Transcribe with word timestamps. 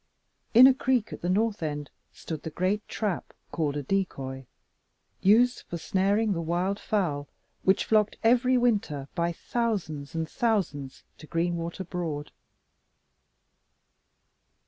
In 0.55 0.65
a 0.65 0.73
creek 0.73 1.13
at 1.13 1.21
the 1.21 1.29
north 1.29 1.61
end 1.61 1.91
stood 2.11 2.41
the 2.41 2.49
great 2.49 2.87
trap 2.87 3.35
(called 3.51 3.77
a 3.77 3.83
"decoy"), 3.83 4.47
used 5.21 5.61
for 5.69 5.77
snaring 5.77 6.33
the 6.33 6.41
wild 6.41 6.79
fowl 6.79 7.27
which 7.61 7.85
flocked 7.85 8.17
every 8.23 8.57
winter, 8.57 9.07
by 9.13 9.31
thousands 9.31 10.15
and 10.15 10.27
thousands, 10.27 11.03
to 11.19 11.27
Greenwater 11.27 11.83
Broad. 11.87 12.31